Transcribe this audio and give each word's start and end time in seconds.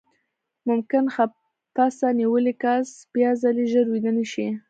ممکن 0.69 1.05
خپسه 1.15 2.07
نیولی 2.19 2.53
کس 2.61 2.87
بیاځلې 3.13 3.65
ژر 3.71 3.85
ویده 3.89 4.11
نه 4.17 4.25
شي. 4.31 4.47